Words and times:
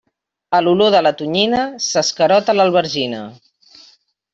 A 0.59 0.61
l'olor 0.67 0.89
de 0.95 1.01
la 1.07 1.11
tonyina 1.21 1.61
s'escarota 1.91 2.59
l'albergina. 2.59 3.25